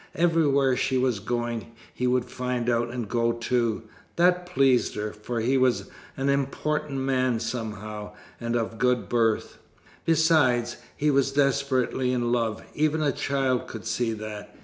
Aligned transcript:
Everywhere 0.15 0.75
she 0.75 0.97
was 0.97 1.19
going, 1.19 1.73
he 1.93 2.07
would 2.07 2.25
find 2.25 2.71
out, 2.71 2.89
and 2.89 3.07
go 3.07 3.33
too. 3.33 3.83
That 4.15 4.47
pleased 4.47 4.95
her 4.95 5.13
for 5.13 5.41
he 5.41 5.59
was 5.59 5.91
an 6.17 6.27
important 6.27 7.01
man 7.01 7.39
somehow, 7.39 8.13
and 8.39 8.55
of 8.55 8.79
good 8.79 9.07
birth. 9.07 9.59
Besides, 10.03 10.77
he 10.97 11.11
was 11.11 11.31
desperately 11.33 12.11
in 12.11 12.31
love 12.31 12.63
even 12.73 13.03
a 13.03 13.11
child 13.11 13.67
could 13.67 13.85
see 13.85 14.13
that. 14.13 14.55